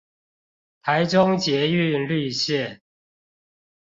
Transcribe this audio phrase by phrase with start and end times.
[0.81, 2.79] 台中捷運綠綫